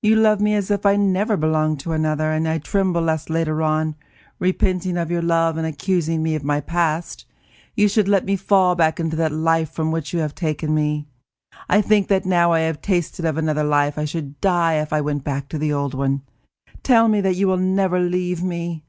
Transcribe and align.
You 0.00 0.14
love 0.14 0.40
me 0.40 0.54
as 0.54 0.70
if 0.70 0.86
I 0.86 0.92
had 0.92 1.00
never 1.00 1.36
belonged 1.36 1.80
to 1.80 1.90
another, 1.92 2.30
and 2.30 2.46
I 2.46 2.58
tremble 2.58 3.00
lest 3.02 3.28
later 3.28 3.62
on, 3.62 3.96
repenting 4.38 4.96
of 4.96 5.10
your 5.10 5.22
love, 5.22 5.56
and 5.56 5.66
accusing 5.66 6.22
me 6.22 6.36
of 6.36 6.44
my 6.44 6.60
past, 6.60 7.24
you 7.74 7.88
should 7.88 8.06
let 8.06 8.24
me 8.24 8.36
fall 8.36 8.76
back 8.76 9.00
into 9.00 9.16
that 9.16 9.32
life 9.32 9.72
from 9.72 9.90
which 9.90 10.12
you 10.12 10.20
have 10.20 10.36
taken 10.36 10.72
me. 10.72 11.08
I 11.68 11.80
think 11.82 12.06
that 12.06 12.24
now 12.24 12.50
that 12.50 12.58
I 12.58 12.60
have 12.60 12.80
tasted 12.80 13.24
of 13.24 13.36
another 13.36 13.64
life, 13.64 13.98
I 13.98 14.04
should 14.04 14.40
die 14.40 14.74
if 14.74 14.92
I 14.92 15.00
went 15.00 15.24
back 15.24 15.48
to 15.48 15.58
the 15.58 15.72
old 15.72 15.94
one. 15.94 16.22
Tell 16.84 17.08
me 17.08 17.20
that 17.22 17.34
you 17.34 17.48
will 17.48 17.56
never 17.56 17.98
leave 17.98 18.44
me!" 18.44 18.84